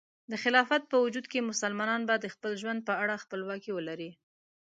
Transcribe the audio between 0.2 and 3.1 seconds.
د خلافت په وجود کې، مسلمانان به د خپل ژوند په